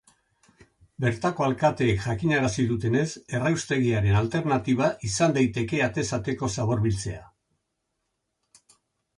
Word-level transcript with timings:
Bertako 1.03 1.43
alkateek 1.47 1.99
jakinarazi 2.05 2.65
dutenez, 2.71 3.05
erraustegiaren 3.39 4.17
alternatiba 4.23 4.89
izan 5.11 5.37
daiteke 5.39 5.85
atez 5.89 6.07
ateko 6.21 6.51
zabor 6.59 6.83
biltzea. 6.89 7.23